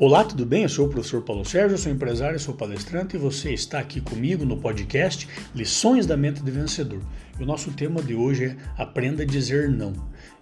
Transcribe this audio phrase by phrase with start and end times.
[0.00, 0.62] Olá, tudo bem?
[0.62, 4.44] Eu sou o professor Paulo Sérgio, sou empresário, sou palestrante e você está aqui comigo
[4.44, 7.02] no podcast Lições da Mente de Vencedor.
[7.36, 9.92] E o nosso tema de hoje é Aprenda a dizer não.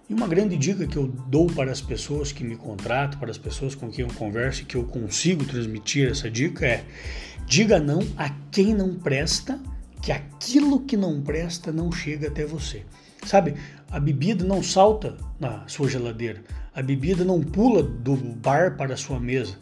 [0.07, 3.37] E uma grande dica que eu dou para as pessoas que me contratam, para as
[3.39, 6.83] pessoas com quem eu converso e que eu consigo transmitir essa dica é:
[7.47, 9.59] diga não a quem não presta,
[10.03, 12.85] que aquilo que não presta não chega até você.
[13.25, 13.55] Sabe,
[13.89, 16.43] a bebida não salta na sua geladeira,
[16.77, 19.55] a bebida não pula do bar para a sua mesa.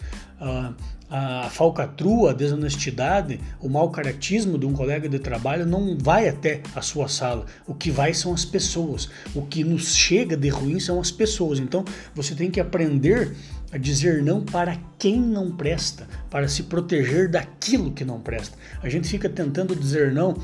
[1.09, 6.61] a falcatrua, a desonestidade, o mau caratismo de um colega de trabalho não vai até
[6.75, 7.45] a sua sala.
[7.65, 9.09] O que vai são as pessoas.
[9.33, 11.59] O que nos chega de ruim são as pessoas.
[11.59, 13.33] Então você tem que aprender
[13.71, 18.57] a dizer não para quem não presta, para se proteger daquilo que não presta.
[18.83, 20.35] A gente fica tentando dizer não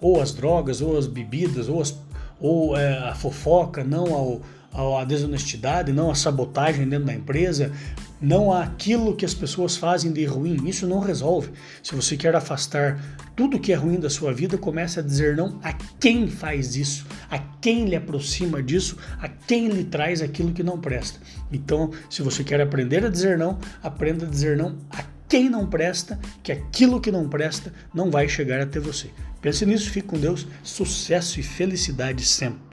[0.00, 1.98] ou às drogas, ou às bebidas, ou, as,
[2.38, 4.40] ou é, a fofoca, não ao
[4.72, 7.72] à desonestidade, não à sabotagem dentro da empresa,
[8.20, 10.68] não àquilo que as pessoas fazem de ruim.
[10.68, 11.50] Isso não resolve.
[11.82, 13.02] Se você quer afastar
[13.34, 17.06] tudo que é ruim da sua vida, comece a dizer não a quem faz isso,
[17.30, 21.18] a quem lhe aproxima disso, a quem lhe traz aquilo que não presta.
[21.50, 25.66] Então, se você quer aprender a dizer não, aprenda a dizer não a quem não
[25.66, 29.10] presta, que aquilo que não presta não vai chegar até você.
[29.40, 32.69] Pense nisso, fique com Deus, sucesso e felicidade sempre.